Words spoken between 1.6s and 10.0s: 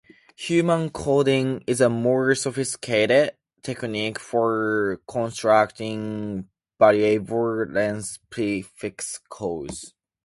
is a more sophisticated technique for constructing variable-length prefix codes.